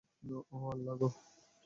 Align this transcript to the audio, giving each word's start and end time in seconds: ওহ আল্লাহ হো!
ওহ 0.51 0.63
আল্লাহ 0.71 0.95
হো! 1.01 1.07